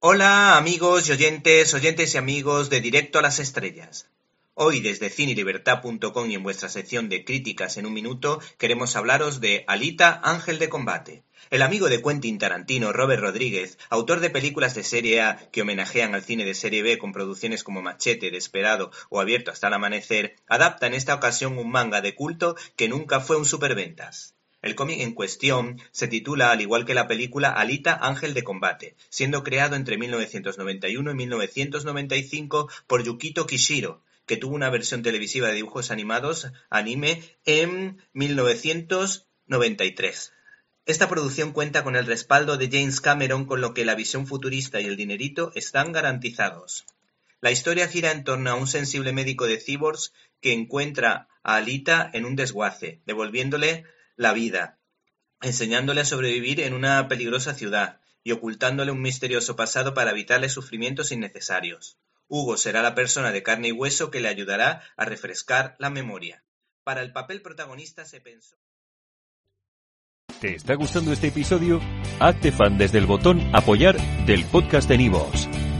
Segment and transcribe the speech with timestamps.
[0.00, 4.06] Hola amigos y oyentes, oyentes y amigos de Directo a las Estrellas.
[4.52, 9.64] Hoy desde cinelibertad.com y en vuestra sección de críticas en un minuto queremos hablaros de
[9.66, 11.24] Alita Ángel de Combate.
[11.48, 16.14] El amigo de Quentin Tarantino, Robert Rodríguez, autor de películas de serie A que homenajean
[16.14, 20.36] al cine de serie B con producciones como Machete, Desperado o Abierto hasta el amanecer,
[20.46, 24.35] adapta en esta ocasión un manga de culto que nunca fue un superventas.
[24.66, 28.96] El cómic en cuestión se titula, al igual que la película, Alita Ángel de Combate,
[29.10, 35.54] siendo creado entre 1991 y 1995 por Yukito Kishiro, que tuvo una versión televisiva de
[35.54, 40.32] dibujos animados anime en 1993.
[40.84, 44.80] Esta producción cuenta con el respaldo de James Cameron, con lo que la visión futurista
[44.80, 46.86] y el dinerito están garantizados.
[47.40, 52.10] La historia gira en torno a un sensible médico de cyborgs que encuentra a Alita
[52.12, 53.84] en un desguace, devolviéndole
[54.16, 54.78] la vida,
[55.40, 61.12] enseñándole a sobrevivir en una peligrosa ciudad y ocultándole un misterioso pasado para evitarle sufrimientos
[61.12, 61.98] innecesarios.
[62.28, 66.42] Hugo será la persona de carne y hueso que le ayudará a refrescar la memoria.
[66.82, 68.56] Para el papel protagonista se pensó.
[70.40, 71.80] ¿Te está gustando este episodio?
[72.20, 73.96] Hazte fan desde el botón Apoyar
[74.26, 75.48] del podcast de Nivos.